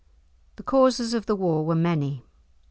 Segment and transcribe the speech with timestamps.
[0.55, 2.25] The causes of the war were many.